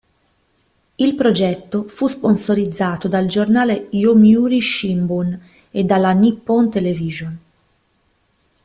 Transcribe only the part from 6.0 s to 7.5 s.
Nippon Television.